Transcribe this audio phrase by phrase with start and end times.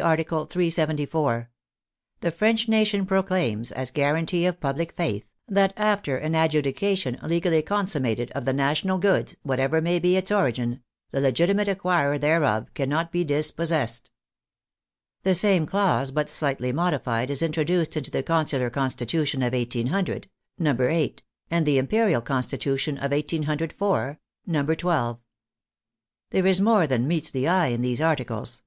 [0.00, 1.50] Article 374:"
[2.20, 8.02] The French nation proclaims, as guarantee of public faith, that after an adjudication legally consum
[8.02, 13.10] mated, of the national goods, whatever may be its origin, the legitimate acquirer thereof cannot
[13.10, 14.12] be dispossessed."
[15.24, 20.28] The same clause, but slightly modified, is introduced into the Consular Constitution of 1800
[20.60, 21.16] (VIII.),
[21.50, 24.84] and the Im perial Constitution of 1804 (XII.).
[26.30, 28.62] There is more than meets the eye in these articles.